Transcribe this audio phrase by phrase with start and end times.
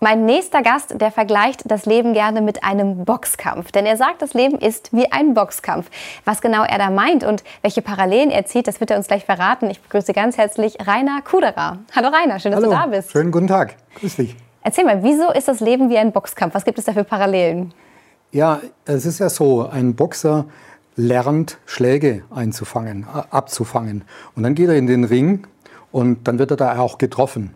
[0.00, 3.72] Mein nächster Gast, der vergleicht das Leben gerne mit einem Boxkampf.
[3.72, 5.90] Denn er sagt, das Leben ist wie ein Boxkampf.
[6.24, 9.24] Was genau er da meint und welche Parallelen er zieht, das wird er uns gleich
[9.24, 9.68] verraten.
[9.70, 11.78] Ich begrüße ganz herzlich Rainer Kuderer.
[11.96, 13.10] Hallo Rainer, schön, dass Hallo, du da bist.
[13.10, 13.74] Schönen guten Tag.
[13.96, 14.36] Grüß dich.
[14.62, 16.54] Erzähl mal, wieso ist das Leben wie ein Boxkampf?
[16.54, 17.74] Was gibt es da für Parallelen?
[18.30, 20.44] Ja, es ist ja so, ein Boxer
[20.94, 24.04] lernt Schläge einzufangen, abzufangen.
[24.36, 25.46] Und dann geht er in den Ring
[25.90, 27.54] und dann wird er da auch getroffen.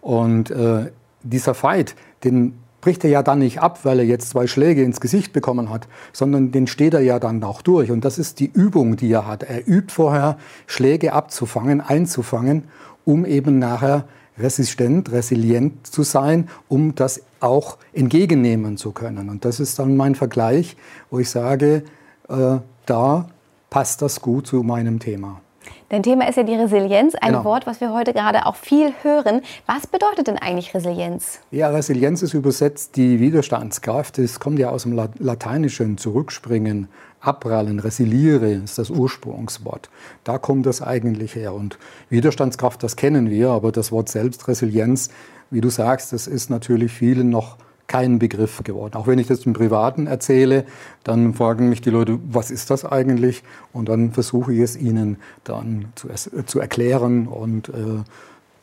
[0.00, 0.92] Und äh,
[1.22, 5.00] dieser Fight, den bricht er ja dann nicht ab, weil er jetzt zwei Schläge ins
[5.00, 7.90] Gesicht bekommen hat, sondern den steht er ja dann auch durch.
[7.90, 9.42] Und das ist die Übung, die er hat.
[9.42, 12.64] Er übt vorher, Schläge abzufangen, einzufangen,
[13.04, 14.04] um eben nachher
[14.38, 19.28] resistent, resilient zu sein, um das auch entgegennehmen zu können.
[19.28, 20.76] Und das ist dann mein Vergleich,
[21.10, 21.84] wo ich sage,
[22.28, 23.28] äh, da
[23.68, 25.40] passt das gut zu meinem Thema.
[25.88, 27.44] Dein Thema ist ja die Resilienz, ein Genau.
[27.44, 29.42] Wort, was wir heute gerade auch viel hören.
[29.66, 31.40] Was bedeutet denn eigentlich Resilienz?
[31.50, 34.18] Ja, Resilienz ist übersetzt die Widerstandskraft.
[34.18, 36.88] Es kommt ja aus dem La- Lateinischen, zurückspringen,
[37.20, 39.90] abprallen, resiliere ist das Ursprungswort.
[40.24, 41.52] Da kommt das eigentlich her.
[41.54, 45.10] Und Widerstandskraft, das kennen wir, aber das Wort selbst, Resilienz,
[45.50, 47.56] wie du sagst, das ist natürlich vielen noch
[47.90, 48.94] kein Begriff geworden.
[48.94, 50.64] Auch wenn ich das im Privaten erzähle,
[51.02, 53.42] dann fragen mich die Leute, was ist das eigentlich?
[53.72, 56.08] Und dann versuche ich es ihnen dann zu,
[56.46, 57.72] zu erklären und äh,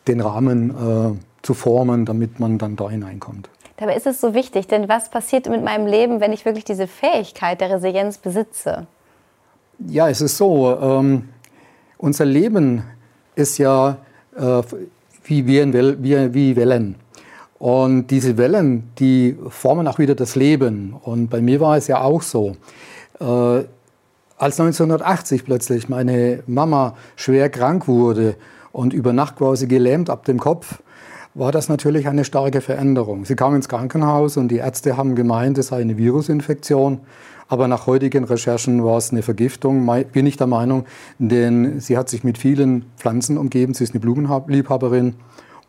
[0.07, 3.49] den Rahmen äh, zu formen, damit man dann da hineinkommt.
[3.75, 6.87] Dabei ist es so wichtig, denn was passiert mit meinem Leben, wenn ich wirklich diese
[6.87, 8.87] Fähigkeit der Resilienz besitze?
[9.79, 11.27] Ja, es ist so, ähm,
[11.97, 12.83] unser Leben
[13.35, 13.97] ist ja
[14.37, 14.61] äh,
[15.25, 16.95] wie, wie, wie Wellen.
[17.59, 20.95] Und diese Wellen, die formen auch wieder das Leben.
[21.01, 22.55] Und bei mir war es ja auch so.
[23.19, 23.63] Äh,
[24.39, 28.35] als 1980 plötzlich meine Mama schwer krank wurde
[28.71, 30.83] und über Nacht quasi gelähmt ab dem Kopf,
[31.33, 33.25] war das natürlich eine starke Veränderung.
[33.25, 36.99] Sie kam ins Krankenhaus und die Ärzte haben gemeint, es sei eine Virusinfektion.
[37.47, 40.85] Aber nach heutigen Recherchen war es eine Vergiftung, bin ich der Meinung,
[41.17, 43.73] denn sie hat sich mit vielen Pflanzen umgeben.
[43.73, 45.13] Sie ist eine Blumenliebhaberin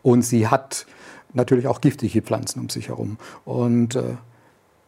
[0.01, 0.85] und sie hat
[1.33, 3.17] natürlich auch giftige Pflanzen um sich herum.
[3.45, 4.15] Und äh,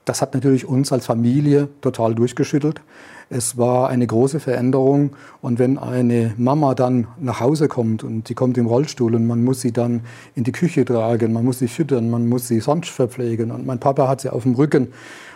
[0.06, 2.82] das hat natürlich uns als Familie total durchgeschüttelt.
[3.30, 5.12] Es war eine große Veränderung.
[5.42, 9.44] Und wenn eine Mama dann nach Hause kommt und sie kommt im Rollstuhl und man
[9.44, 10.02] muss sie dann
[10.36, 13.80] in die Küche tragen, man muss sie füttern, man muss sie sonst verpflegen und mein
[13.80, 14.90] Papa hat sie auf dem Rücken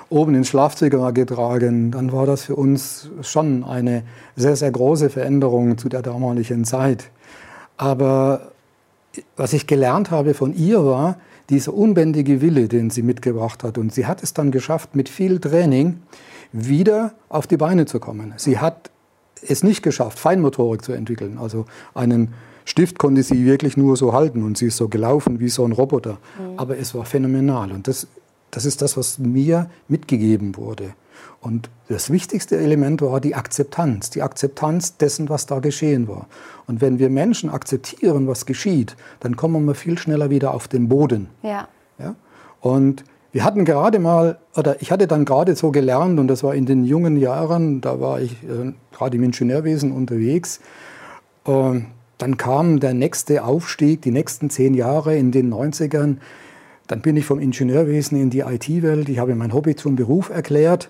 [0.10, 4.04] oben ins Schlafzimmer getragen, dann war das für uns schon eine
[4.36, 7.10] sehr, sehr große Veränderung zu der damaligen Zeit.
[7.78, 8.52] Aber
[9.36, 11.18] was ich gelernt habe von ihr war
[11.50, 13.78] dieser unbändige Wille, den sie mitgebracht hat.
[13.78, 16.00] Und sie hat es dann geschafft, mit viel Training
[16.52, 18.34] wieder auf die Beine zu kommen.
[18.38, 18.90] Sie hat
[19.48, 21.38] es nicht geschafft, Feinmotorik zu entwickeln.
[21.38, 22.34] Also einen
[22.64, 25.72] Stift konnte sie wirklich nur so halten und sie ist so gelaufen wie so ein
[25.72, 26.18] Roboter.
[26.58, 27.72] Aber es war phänomenal.
[27.72, 28.08] Und das,
[28.50, 30.96] das ist das, was mir mitgegeben wurde.
[31.46, 36.26] Und das wichtigste Element war die Akzeptanz, die Akzeptanz dessen, was da geschehen war.
[36.66, 40.90] Und wenn wir Menschen akzeptieren, was geschieht, dann kommen wir viel schneller wieder auf den
[40.90, 41.28] Boden.
[41.44, 41.68] Ja.
[42.00, 42.16] Ja?
[42.62, 46.56] Und wir hatten gerade mal, oder ich hatte dann gerade so gelernt, und das war
[46.56, 50.62] in den jungen Jahren, da war ich äh, gerade im Ingenieurwesen unterwegs,
[51.46, 51.86] ähm,
[52.18, 56.18] dann kam der nächste Aufstieg, die nächsten zehn Jahre in den 90ern.
[56.88, 59.10] Dann bin ich vom Ingenieurwesen in die IT-Welt.
[59.10, 60.90] Ich habe mein Hobby zum Beruf erklärt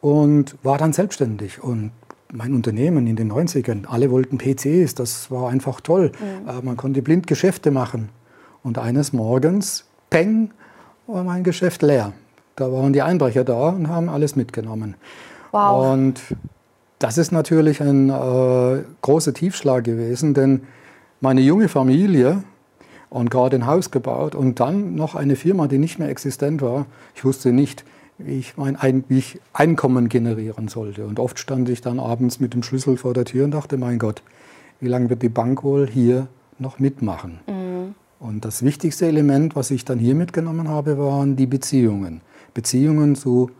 [0.00, 1.62] und war dann selbstständig.
[1.62, 1.92] Und
[2.32, 6.12] mein Unternehmen in den 90ern, alle wollten PCs, das war einfach toll.
[6.46, 8.08] Äh, Man konnte blind Geschäfte machen.
[8.62, 10.50] Und eines Morgens, peng,
[11.06, 12.12] war mein Geschäft leer.
[12.56, 14.94] Da waren die Einbrecher da und haben alles mitgenommen.
[15.52, 15.92] Wow.
[15.92, 16.20] Und
[16.98, 20.62] das ist natürlich ein äh, großer Tiefschlag gewesen, denn
[21.20, 22.44] meine junge Familie
[23.08, 26.86] und gerade ein Haus gebaut und dann noch eine Firma, die nicht mehr existent war.
[27.14, 27.84] Ich wusste nicht,
[28.26, 31.06] ich mein Ein wie ich Einkommen generieren sollte.
[31.06, 33.98] Und oft stand ich dann abends mit dem Schlüssel vor der Tür und dachte, mein
[33.98, 34.22] Gott,
[34.80, 36.28] wie lange wird die Bank wohl hier
[36.58, 37.40] noch mitmachen?
[38.18, 42.20] Und das wichtigste Element, was ich dann hier mitgenommen habe, waren die Beziehungen.
[42.52, 43.50] Beziehungen zu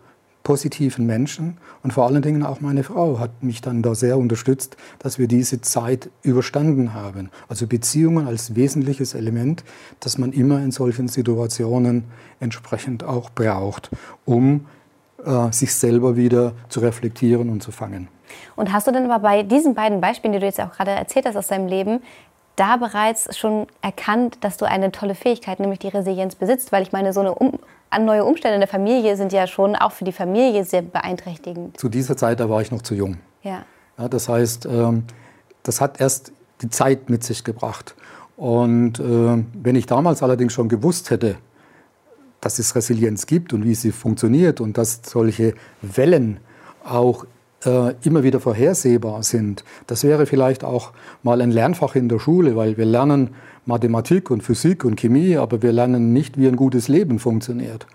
[0.43, 4.75] positiven Menschen und vor allen Dingen auch meine Frau hat mich dann da sehr unterstützt,
[4.99, 7.29] dass wir diese Zeit überstanden haben.
[7.47, 9.63] Also Beziehungen als wesentliches Element,
[9.99, 12.05] das man immer in solchen Situationen
[12.39, 13.91] entsprechend auch braucht,
[14.25, 14.65] um
[15.23, 18.07] äh, sich selber wieder zu reflektieren und zu fangen.
[18.55, 21.25] Und hast du denn aber bei diesen beiden Beispielen, die du jetzt auch gerade erzählt
[21.25, 22.01] hast aus deinem Leben,
[22.55, 26.71] da bereits schon erkannt, dass du eine tolle Fähigkeit, nämlich die Resilienz besitzt?
[26.71, 27.59] Weil ich meine, so eine um
[27.99, 31.79] neue Umstände in der Familie sind ja schon auch für die Familie sehr beeinträchtigend.
[31.79, 33.17] Zu dieser Zeit, da war ich noch zu jung.
[33.43, 33.65] Ja.
[33.97, 35.03] ja das heißt, ähm,
[35.63, 37.95] das hat erst die Zeit mit sich gebracht.
[38.37, 41.35] Und äh, wenn ich damals allerdings schon gewusst hätte,
[42.39, 46.39] dass es Resilienz gibt und wie sie funktioniert und dass solche Wellen
[46.83, 47.25] auch
[47.65, 49.63] äh, immer wieder vorhersehbar sind.
[49.87, 50.91] Das wäre vielleicht auch
[51.23, 53.31] mal ein Lernfach in der Schule, weil wir lernen
[53.65, 57.85] Mathematik und Physik und Chemie, aber wir lernen nicht, wie ein gutes Leben funktioniert.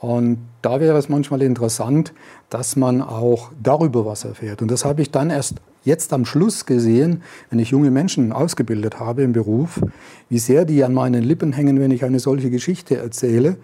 [0.00, 2.12] Und da wäre es manchmal interessant,
[2.50, 4.60] dass man auch darüber was erfährt.
[4.60, 8.98] Und das habe ich dann erst jetzt am Schluss gesehen, wenn ich junge Menschen ausgebildet
[8.98, 9.80] habe im Beruf,
[10.28, 13.58] wie sehr die an meinen Lippen hängen, wenn ich eine solche Geschichte erzähle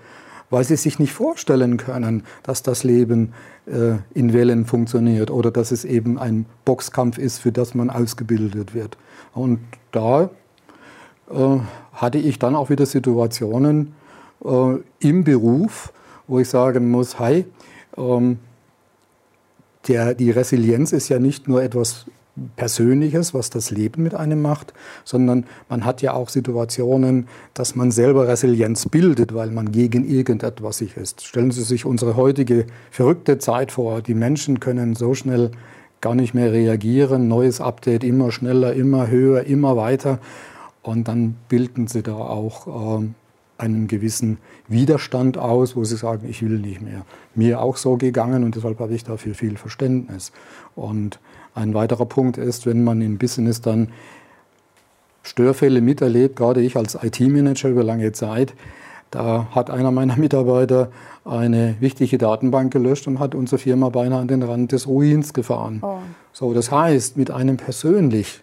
[0.51, 3.33] weil sie sich nicht vorstellen können, dass das Leben
[3.67, 8.75] äh, in Wellen funktioniert oder dass es eben ein Boxkampf ist, für das man ausgebildet
[8.75, 8.97] wird.
[9.35, 9.61] Und
[9.93, 10.31] da
[11.31, 11.59] äh,
[11.93, 13.95] hatte ich dann auch wieder Situationen
[14.45, 15.93] äh, im Beruf,
[16.27, 17.47] wo ich sagen muss, hey,
[17.97, 18.39] ähm,
[19.87, 22.07] der, die Resilienz ist ja nicht nur etwas
[22.57, 24.73] Persönliches, was das Leben mit einem macht,
[25.05, 30.79] sondern man hat ja auch Situationen, dass man selber Resilienz bildet, weil man gegen irgendetwas
[30.79, 31.25] sich ist.
[31.25, 34.03] Stellen Sie sich unsere heutige verrückte Zeit vor.
[34.03, 35.51] Die Menschen können so schnell
[36.01, 37.29] gar nicht mehr reagieren.
[37.29, 40.19] Neues Update immer schneller, immer höher, immer weiter.
[40.83, 43.07] Und dann bilden sie da auch äh,
[43.59, 44.39] einen gewissen
[44.69, 47.05] Widerstand aus, wo sie sagen, ich will nicht mehr.
[47.35, 50.33] Mir auch so gegangen und deshalb habe ich dafür viel Verständnis.
[50.77, 51.19] Und
[51.55, 53.89] ein weiterer Punkt ist, wenn man im Business dann
[55.25, 58.55] Störfälle miterlebt, gerade ich als IT-Manager über lange Zeit,
[59.11, 60.91] da hat einer meiner Mitarbeiter
[61.25, 65.81] eine wichtige Datenbank gelöscht und hat unsere Firma beinahe an den Rand des Ruins gefahren.
[65.83, 65.99] Oh.
[66.33, 68.41] So, das heißt, mit einem persönlich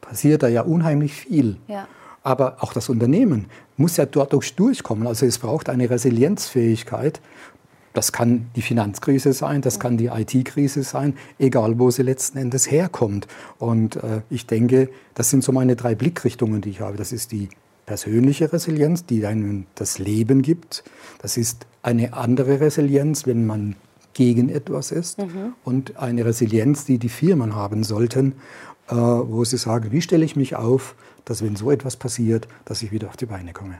[0.00, 1.56] passiert da ja unheimlich viel.
[1.66, 1.86] Ja.
[2.24, 5.06] Aber auch das Unternehmen muss ja dort durchkommen.
[5.06, 7.20] Also es braucht eine Resilienzfähigkeit,
[7.92, 12.68] das kann die Finanzkrise sein, das kann die IT-Krise sein, egal wo sie letzten Endes
[12.68, 13.28] herkommt.
[13.58, 16.96] Und äh, ich denke, das sind so meine drei Blickrichtungen, die ich habe.
[16.96, 17.50] Das ist die
[17.86, 20.82] persönliche Resilienz, die einem das Leben gibt.
[21.22, 23.76] Das ist eine andere Resilienz, wenn man
[24.12, 25.18] gegen etwas ist.
[25.18, 25.54] Mhm.
[25.64, 28.34] Und eine Resilienz, die die Firmen haben sollten,
[28.88, 30.94] wo sie sagen, wie stelle ich mich auf,
[31.24, 33.76] dass wenn so etwas passiert, dass ich wieder auf die Beine komme.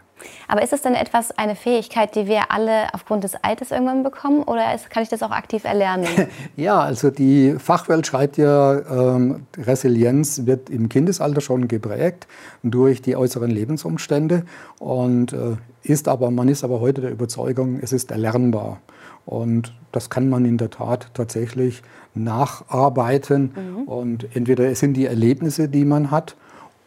[0.49, 4.43] Aber ist es denn etwas, eine Fähigkeit, die wir alle aufgrund des Alters irgendwann bekommen
[4.43, 6.07] oder ist, kann ich das auch aktiv erlernen?
[6.57, 8.79] ja, also die Fachwelt schreibt ja,
[9.17, 12.27] ähm, Resilienz wird im Kindesalter schon geprägt
[12.63, 14.45] durch die äußeren Lebensumstände
[14.79, 18.81] und äh, ist aber, man ist aber heute der Überzeugung, es ist erlernbar.
[19.27, 21.83] Und das kann man in der Tat tatsächlich
[22.15, 23.53] nacharbeiten.
[23.55, 23.83] Mhm.
[23.85, 26.37] Und entweder es sind die Erlebnisse, die man hat,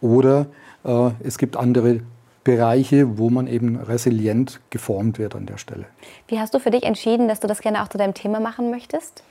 [0.00, 0.46] oder
[0.84, 2.00] äh, es gibt andere
[2.44, 5.84] Bereiche, wo man eben resilient geformt wird an der Stelle.
[6.28, 8.70] Wie hast du für dich entschieden, dass du das gerne auch zu deinem Thema machen
[8.70, 9.22] möchtest?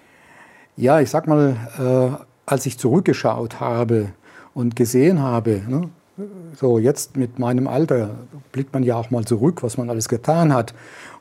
[0.76, 4.10] Ja, ich sag mal, äh, als ich zurückgeschaut habe
[4.54, 5.90] und gesehen habe, ne,
[6.56, 8.12] so jetzt mit meinem Alter
[8.52, 10.74] blickt man ja auch mal zurück, was man alles getan hat.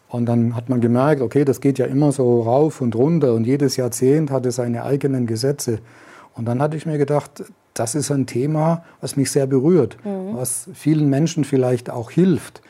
[0.09, 3.45] Und dann hat man gemerkt, okay, das geht ja immer so rauf und runter und
[3.45, 5.81] jedes Jahrzehnt hatte seine eigenen Gesetze.
[6.37, 7.45] Und dann hatte ich mir gedacht,
[7.75, 10.35] das ist ein Thema, was mich sehr berührt, mhm.
[10.35, 12.63] was vielen Menschen vielleicht auch hilft.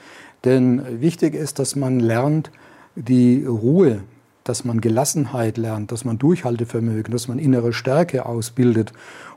[0.44, 2.50] Denn wichtig ist, dass man lernt,
[2.94, 4.02] die Ruhe,
[4.44, 8.92] dass man Gelassenheit lernt, dass man Durchhaltevermögen, dass man innere Stärke ausbildet.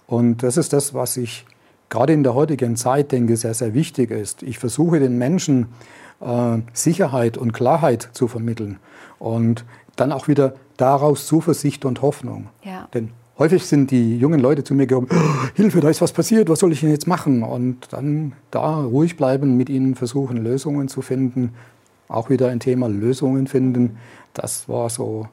[0.07, 1.45] Und das ist das, was ich
[1.89, 4.43] gerade in der heutigen Zeit denke, sehr, sehr wichtig ist.
[4.43, 5.67] Ich versuche den Menschen
[6.21, 8.79] äh, Sicherheit und Klarheit zu vermitteln
[9.17, 12.49] und dann auch wieder daraus Zuversicht und Hoffnung.
[12.63, 12.87] Ja.
[12.93, 13.09] Denn
[13.39, 16.59] häufig sind die jungen Leute zu mir gekommen, oh, Hilfe, da ist was passiert, was
[16.59, 17.41] soll ich denn jetzt machen?
[17.41, 21.53] Und dann da ruhig bleiben, mit ihnen versuchen, Lösungen zu finden.
[22.09, 23.97] Auch wieder ein Thema Lösungen finden.
[24.33, 25.27] Das war so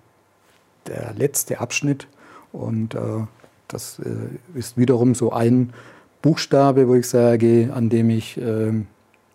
[0.87, 2.07] der letzte Abschnitt.
[2.53, 2.99] Und äh,
[3.69, 5.73] das äh, ist wiederum so ein
[6.23, 8.73] Buchstabe, wo ich sage, an dem ich äh,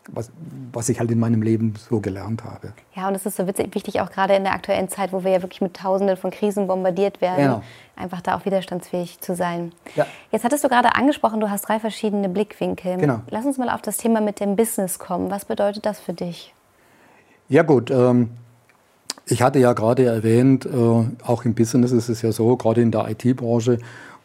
[0.09, 0.31] was,
[0.73, 2.73] was ich halt in meinem Leben so gelernt habe.
[2.95, 5.31] Ja, und es ist so witzig, wichtig auch gerade in der aktuellen Zeit, wo wir
[5.31, 7.63] ja wirklich mit Tausenden von Krisen bombardiert werden, genau.
[7.95, 9.71] einfach da auch widerstandsfähig zu sein.
[9.95, 10.05] Ja.
[10.31, 12.97] Jetzt hattest du gerade angesprochen, du hast drei verschiedene Blickwinkel.
[12.97, 13.21] Genau.
[13.29, 15.29] Lass uns mal auf das Thema mit dem Business kommen.
[15.29, 16.53] Was bedeutet das für dich?
[17.47, 18.31] Ja gut, ähm,
[19.25, 20.69] ich hatte ja gerade erwähnt, äh,
[21.25, 23.77] auch im Business ist es ja so, gerade in der IT-Branche,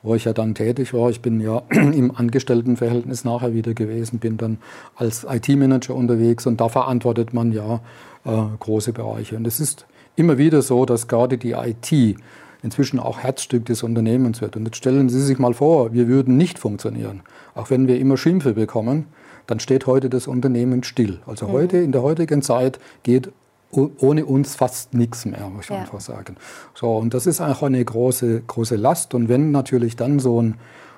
[0.06, 1.10] wo ich ja dann tätig war.
[1.10, 4.58] Ich bin ja im Angestelltenverhältnis nachher wieder gewesen, bin dann
[4.94, 7.80] als IT-Manager unterwegs und da verantwortet man ja
[8.24, 9.36] äh, große Bereiche.
[9.36, 12.16] Und es ist immer wieder so, dass gerade die IT
[12.62, 14.56] inzwischen auch Herzstück des Unternehmens wird.
[14.56, 17.22] Und jetzt stellen Sie sich mal vor, wir würden nicht funktionieren.
[17.54, 19.06] Auch wenn wir immer Schimpfe bekommen,
[19.48, 21.18] dann steht heute das Unternehmen still.
[21.26, 21.52] Also mhm.
[21.52, 23.32] heute, in der heutigen Zeit geht
[23.70, 25.80] ohne uns fast nichts mehr, muss ich ja.
[25.80, 26.36] einfach sagen.
[26.74, 29.14] So, und das ist auch eine große, große Last.
[29.14, 30.56] Und wenn natürlich dann so ein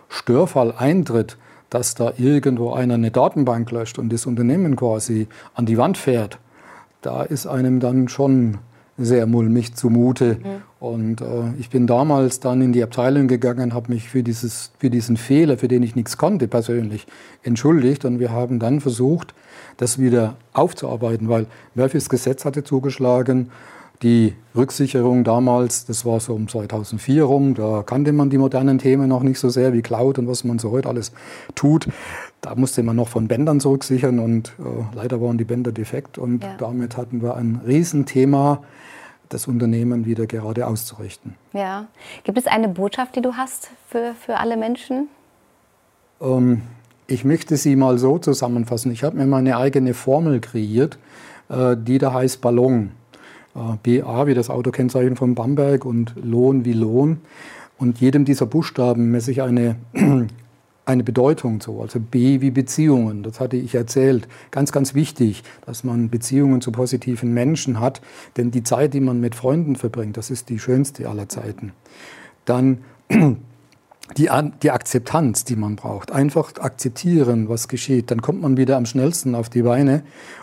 [0.09, 1.39] Störfall eintritt,
[1.71, 6.39] dass da irgendwo einer eine Datenbank löscht und das Unternehmen quasi an die Wand fährt,
[7.03, 8.59] da ist einem dann schon
[8.99, 10.35] sehr mulmig zumute.
[10.35, 10.63] Mhm.
[10.81, 14.91] Und äh, ich bin damals dann in die Abteilung gegangen, habe mich für, dieses, für
[14.91, 17.07] diesen Fehler, für den ich nichts konnte persönlich,
[17.43, 18.05] entschuldigt.
[18.05, 19.35] Und wir haben dann versucht,
[19.77, 23.51] das wieder aufzuarbeiten, weil Murphys Gesetz hatte zugeschlagen.
[24.03, 29.09] Die Rücksicherung damals, das war so um 2004 rum, da kannte man die modernen Themen
[29.09, 31.11] noch nicht so sehr wie Cloud und was man so heute alles
[31.57, 31.89] tut.
[32.41, 36.45] Da musste man noch von Bändern zurücksichern und äh, leider waren die Bänder defekt und
[36.45, 36.55] ja.
[36.59, 38.63] damit hatten wir ein Riesenthema,
[39.29, 41.35] das Unternehmen wieder gerade auszurichten.
[41.53, 41.87] Ja.
[42.25, 45.09] Gibt es eine Botschaft, die du hast für, für alle Menschen?
[46.21, 46.63] Ähm,
[47.07, 48.93] ich möchte sie mal so zusammenfassen.
[48.93, 50.99] Ich habe mir meine eigene Formel kreiert,
[51.49, 52.93] äh, die da heißt Ballon.
[53.55, 57.21] Äh, BA wie das Autokennzeichen von Bamberg und Lohn wie Lohn.
[57.79, 59.77] Und jedem dieser Buchstaben messe ich eine,
[60.89, 61.83] eine Bedeutung zu.
[61.83, 64.27] Also B wie Beziehungen, das hatte ich erzählt.
[64.51, 68.01] Ganz, ganz wichtig, dass man Beziehungen zu positiven Menschen hat.
[68.39, 71.73] Denn die Zeit, die man mit Freunden verbringt, das ist die schönste aller Zeiten.
[72.47, 72.79] Dann
[74.17, 74.31] die,
[74.63, 76.11] die Akzeptanz, die man braucht.
[76.11, 78.11] Einfach akzeptieren, was geschieht.
[78.11, 80.03] Dann kommt man wieder am schnellsten auf die Beine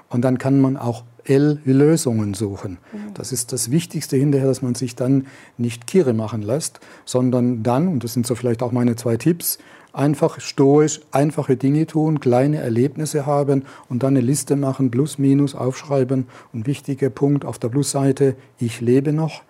[0.09, 2.77] und dann kann man auch L Lösungen suchen.
[2.93, 3.15] Mhm.
[3.15, 5.25] Das ist das Wichtigste hinterher, dass man sich dann
[5.57, 9.57] nicht kirre machen lässt, sondern dann, und das sind so vielleicht auch meine zwei Tipps,
[9.95, 15.55] einfach stoisch einfache Dinge tun, kleine Erlebnisse haben und dann eine Liste machen, plus, minus
[15.55, 16.27] aufschreiben.
[16.53, 19.43] Und wichtiger Punkt auf der Plusseite, ich lebe noch.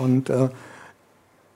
[0.00, 0.48] Und äh,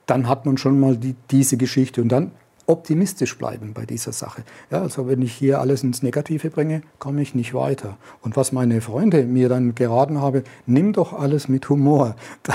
[0.06, 2.02] dann hat man schon mal die, diese Geschichte.
[2.02, 2.32] Und dann
[2.66, 4.42] optimistisch bleiben bei dieser Sache.
[4.70, 7.96] Ja, also wenn ich hier alles ins Negative bringe, komme ich nicht weiter.
[8.22, 12.16] Und was meine Freunde mir dann geraten haben, nimm doch alles mit Humor.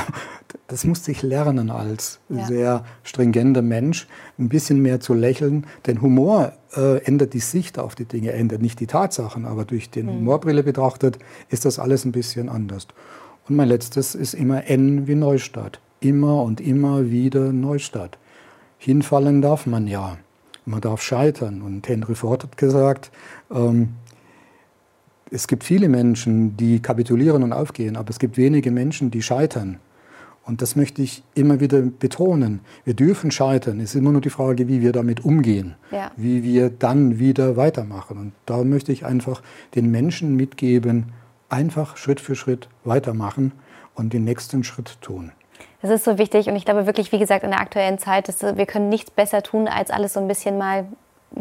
[0.67, 2.45] Das musste ich lernen als ja.
[2.45, 4.07] sehr stringenter Mensch,
[4.39, 5.67] ein bisschen mehr zu lächeln.
[5.85, 9.91] Denn Humor äh, ändert die Sicht auf die Dinge, ändert nicht die Tatsachen, aber durch
[9.91, 10.11] den mhm.
[10.13, 12.87] Humorbrille betrachtet ist das alles ein bisschen anders.
[13.47, 15.79] Und mein letztes ist immer N wie Neustadt.
[16.01, 18.17] Immer und immer wieder Neustadt.
[18.79, 20.17] Hinfallen darf man ja.
[20.65, 21.61] Man darf scheitern.
[21.61, 23.11] Und Henry Ford hat gesagt,
[23.53, 23.89] ähm,
[25.31, 29.79] es gibt viele Menschen, die kapitulieren und aufgehen, aber es gibt wenige Menschen, die scheitern.
[30.45, 32.61] Und das möchte ich immer wieder betonen.
[32.83, 33.79] Wir dürfen scheitern.
[33.79, 36.11] Es ist immer nur die Frage, wie wir damit umgehen, ja.
[36.15, 38.17] wie wir dann wieder weitermachen.
[38.17, 39.43] Und da möchte ich einfach
[39.75, 41.11] den Menschen mitgeben,
[41.49, 43.51] einfach Schritt für Schritt weitermachen
[43.93, 45.31] und den nächsten Schritt tun.
[45.81, 48.41] Das ist so wichtig und ich glaube wirklich, wie gesagt, in der aktuellen Zeit, dass
[48.41, 50.85] wir können nichts besser tun, als alles so ein bisschen mal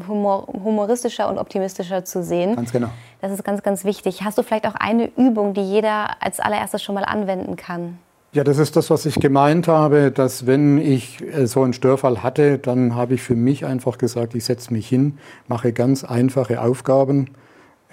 [0.07, 2.57] humor, humoristischer und optimistischer zu sehen.
[2.57, 2.89] Ganz genau.
[3.21, 4.23] Das ist ganz, ganz wichtig.
[4.23, 7.99] Hast du vielleicht auch eine Übung, die jeder als allererstes schon mal anwenden kann?
[8.33, 12.23] Ja, das ist das, was ich gemeint habe, dass wenn ich äh, so einen Störfall
[12.23, 16.61] hatte, dann habe ich für mich einfach gesagt, ich setze mich hin, mache ganz einfache
[16.61, 17.31] Aufgaben,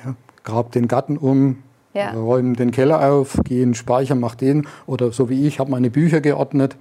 [0.04, 1.64] ja, grab den Garten um,
[1.96, 2.12] ja.
[2.12, 4.68] Räumen den Keller auf, gehen speichern, mach den.
[4.86, 6.76] Oder so wie ich, habe meine Bücher geordnet.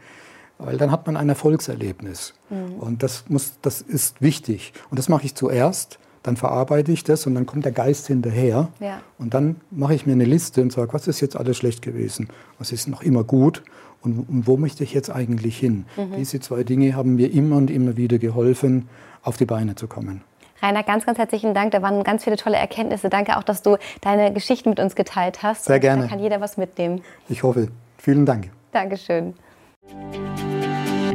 [0.59, 2.35] Weil dann hat man ein Erfolgserlebnis.
[2.51, 2.75] Mhm.
[2.79, 4.73] Und das, muss, das ist wichtig.
[4.91, 8.69] Und das mache ich zuerst, dann verarbeite ich das und dann kommt der Geist hinterher.
[8.81, 9.01] Ja.
[9.19, 12.29] Und dann mache ich mir eine Liste und sage, was ist jetzt alles schlecht gewesen?
[12.59, 13.63] Was ist noch immer gut?
[14.01, 15.87] Und, und wo möchte ich jetzt eigentlich hin?
[15.97, 16.17] Mhm.
[16.17, 18.89] Diese zwei Dinge haben mir immer und immer wieder geholfen,
[19.23, 20.23] auf die Beine zu kommen.
[20.65, 21.73] Rainer, ganz, ganz herzlichen Dank.
[21.73, 23.11] Da waren ganz viele tolle Erkenntnisse.
[23.11, 25.67] Danke auch, dass du deine Geschichten mit uns geteilt hast.
[25.67, 26.03] Sehr gerne.
[26.03, 27.03] Da kann jeder was mitnehmen.
[27.29, 27.69] Ich hoffe.
[27.99, 28.51] Vielen Dank.
[28.73, 29.35] Dankeschön.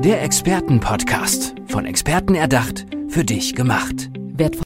[0.04, 1.56] Der Expertenpodcast.
[1.68, 4.12] Von Experten erdacht, für dich gemacht.
[4.16, 4.58] Wertvoll